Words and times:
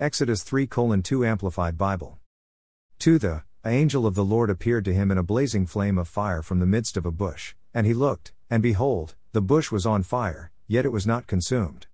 Exodus 0.00 0.44
3 0.44 0.68
2 1.02 1.24
Amplified 1.24 1.76
Bible. 1.76 2.20
To 3.00 3.18
The 3.18 3.42
a 3.64 3.70
angel 3.70 4.06
of 4.06 4.14
the 4.14 4.24
Lord 4.24 4.48
appeared 4.48 4.84
to 4.84 4.94
him 4.94 5.10
in 5.10 5.18
a 5.18 5.24
blazing 5.24 5.66
flame 5.66 5.98
of 5.98 6.06
fire 6.06 6.40
from 6.40 6.60
the 6.60 6.66
midst 6.66 6.96
of 6.96 7.04
a 7.04 7.10
bush, 7.10 7.56
and 7.74 7.84
he 7.84 7.92
looked, 7.92 8.32
and 8.48 8.62
behold, 8.62 9.16
the 9.32 9.42
bush 9.42 9.72
was 9.72 9.86
on 9.86 10.04
fire, 10.04 10.52
yet 10.68 10.84
it 10.84 10.92
was 10.92 11.04
not 11.04 11.26
consumed. 11.26 11.86